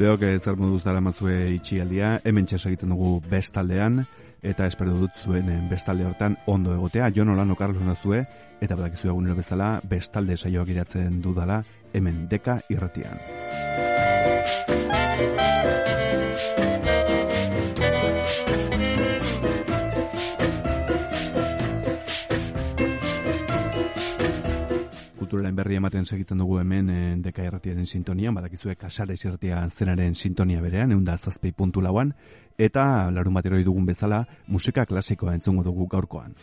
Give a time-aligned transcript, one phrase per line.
[0.00, 4.06] Entzuleok zer moduz dara mazue itxialdia, hemen egiten dugu bestaldean,
[4.40, 8.24] eta espero dut zuen eh, bestalde hortan ondo egotea, Jon Olano Carlos nazue,
[8.62, 13.20] eta badakizu egunero bezala bestalde saioak idatzen dudala hemen deka irratian.
[25.30, 30.60] Kulturaren berri ematen segitzen dugu hemen e, deka erratiaren sintonian, badakizue kasare zertia zenaren sintonia
[30.60, 32.10] berean, egun da zazpei puntu lauan,
[32.58, 36.34] eta larun bateroi dugun bezala musika klasikoa entzungo dugu gaurkoan.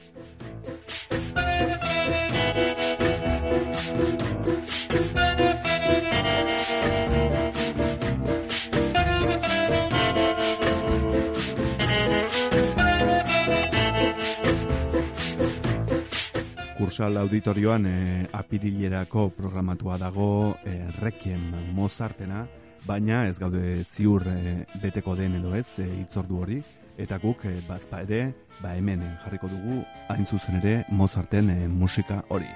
[16.87, 22.45] Kursal auditorioan e, apirilerako programatua dago e, Requiem Mozartena,
[22.87, 26.61] baina ez gaude ziur e, beteko den edo ez e, itzordu hori,
[26.95, 28.31] eta guk e, bazpa ere,
[28.63, 32.47] ba hemen jarriko dugu hain zuzen ere Mozarten e, musika hori.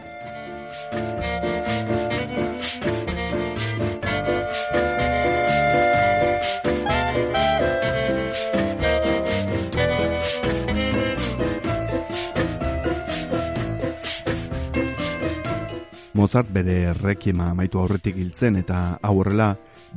[16.21, 18.75] Mozart bere rekiema maitu aurretik hiltzen eta
[19.09, 19.47] aurrela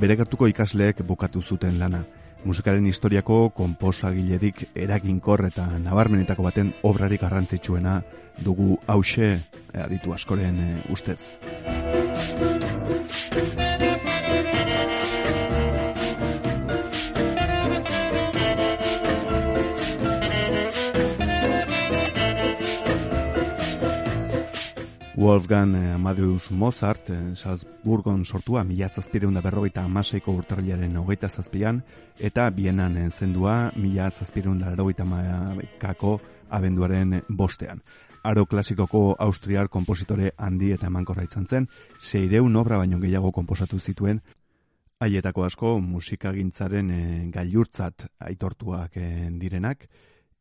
[0.01, 2.01] bere gertuko ikasleek bukatu zuten lana.
[2.49, 7.99] Musikaren historiako konposagilerik eraginkor eta nabarmenetako baten obrarik garrantzitsuena
[8.41, 9.34] dugu hause
[9.84, 11.21] aditu askoren eh, ustez.
[25.17, 31.85] Wolfgang eh, Amadeus Mozart, eh, Salzburgon sortua, mila zazpireunda berrogeita amaseiko urtarriaren hogeita zazpian,
[32.19, 36.17] eta bienan eh, zendua, mila zazpireunda berrogeita maikako
[36.51, 37.85] abenduaren bostean.
[38.25, 41.69] Aro klasikoko austriar kompositore handi eta emankorra izan zen,
[42.01, 44.19] zeireun obra baino gehiago komposatu zituen,
[44.99, 46.91] haietako asko musikagintzaren
[47.31, 48.99] gailurtzat aitortuak
[49.39, 49.87] direnak,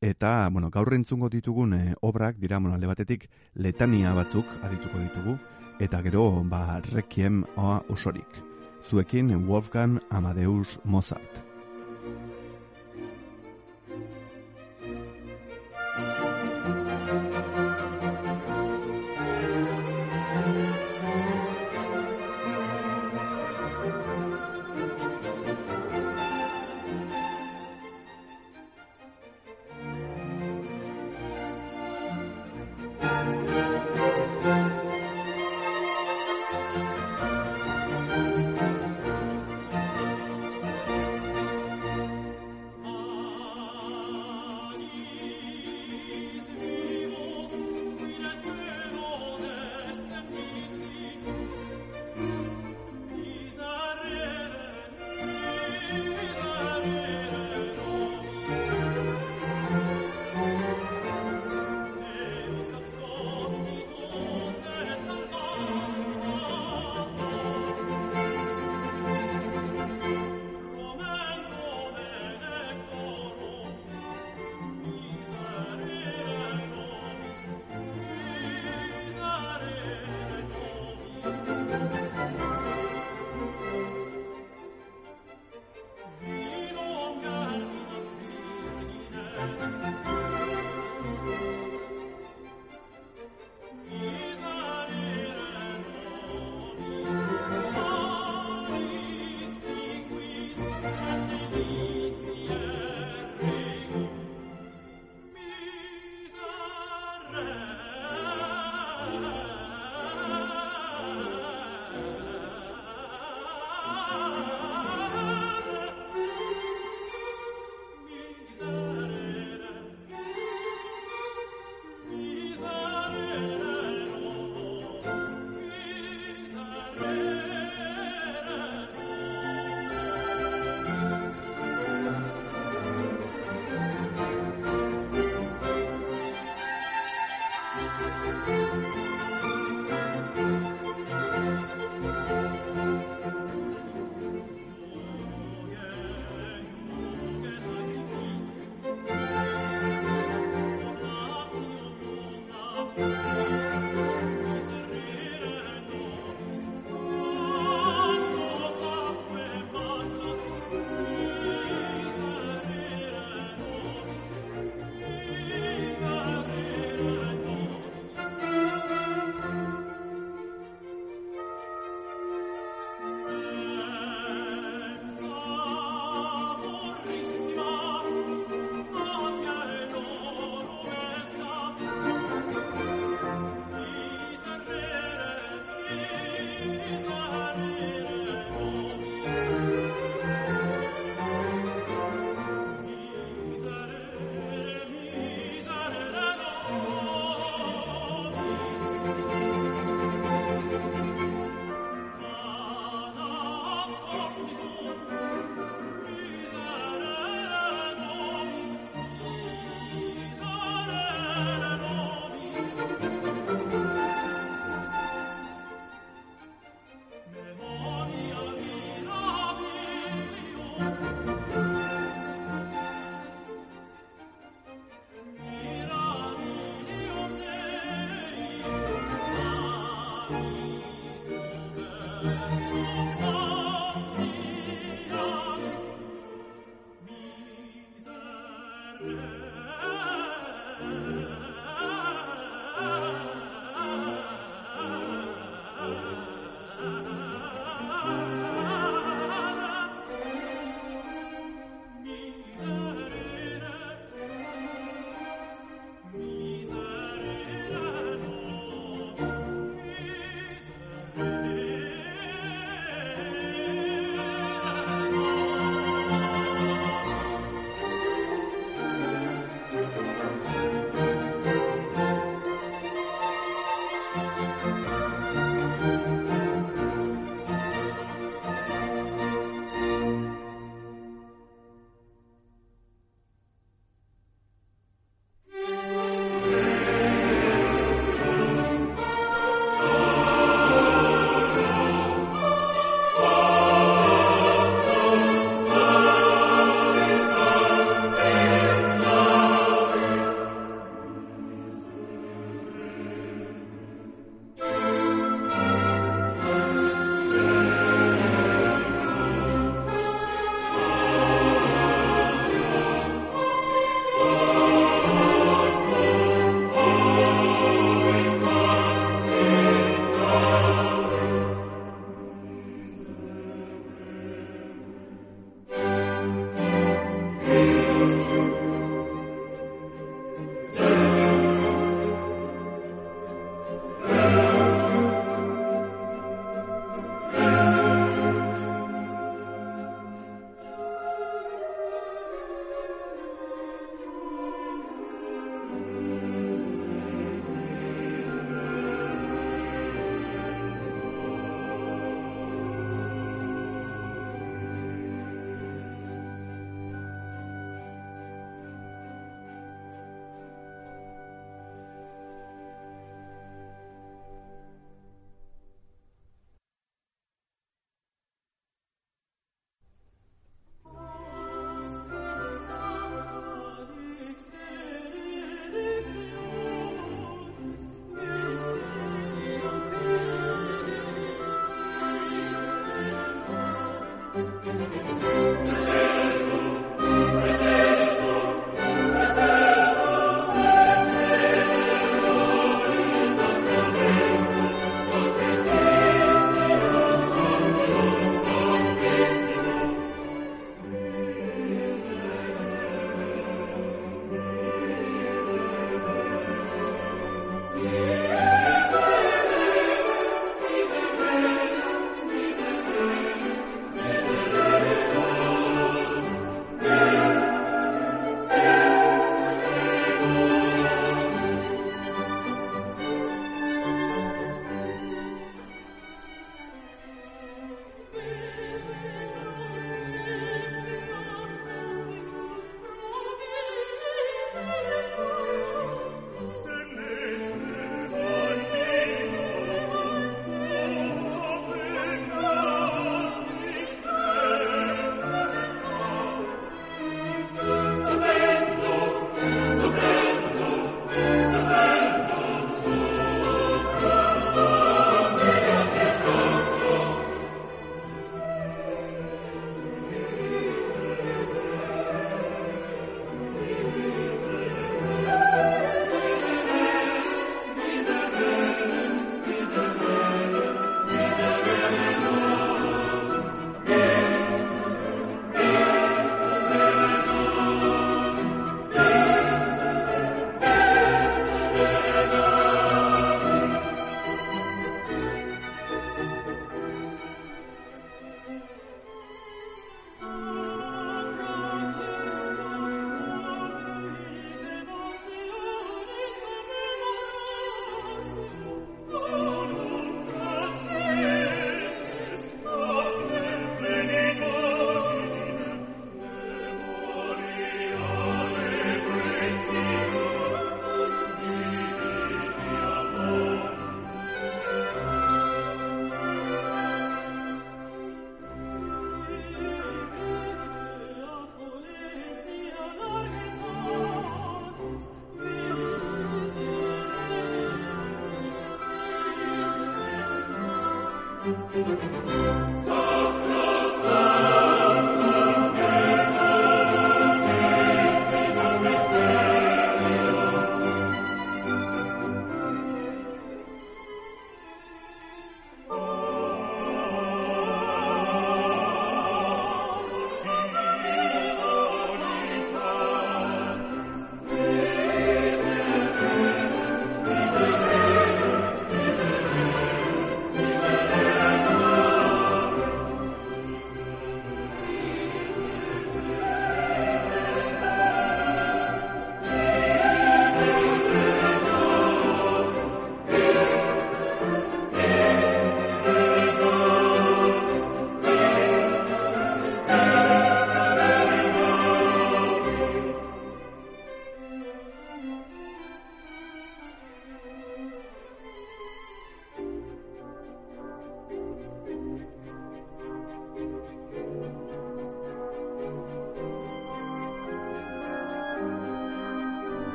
[0.00, 5.34] Eta, bueno, gaur entzungo ditugun e, obrak dira, bueno, alde batetik letania batzuk adituko ditugu,
[5.82, 8.38] eta gero, ba, rekiem oa osorik.
[8.88, 11.47] Zuekin Wolfgang Amadeus Mozart.